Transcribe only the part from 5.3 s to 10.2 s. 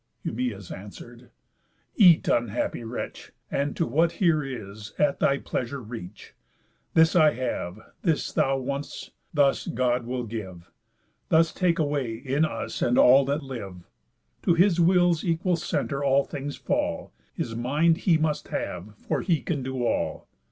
pleasure reach. This I have, this thou want'st; thus God